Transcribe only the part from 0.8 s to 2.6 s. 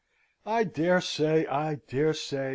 say; I dare say!